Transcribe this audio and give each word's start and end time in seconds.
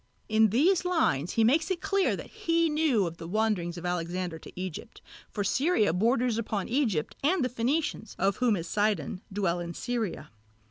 In 0.27 0.49
these 0.49 0.83
lines 0.83 1.33
he 1.33 1.43
makes 1.43 1.69
it 1.69 1.79
clear 1.79 2.15
that 2.15 2.31
he 2.47 2.69
knew 2.69 3.05
of 3.05 3.17
the 3.17 3.27
wanderings 3.27 3.77
of 3.77 3.85
Alexander 3.85 4.39
to 4.39 4.51
Egypt, 4.59 4.99
for 5.29 5.43
Syria 5.43 5.93
borders 5.93 6.39
upon 6.39 6.67
Egypt 6.67 7.15
and 7.23 7.45
the 7.45 7.49
Phenicians, 7.49 8.15
of 8.17 8.37
whom 8.37 8.55
is 8.55 8.67
Sidon, 8.67 9.21
dwell 9.31 9.59
in 9.59 9.75
Syria. 9.75 10.31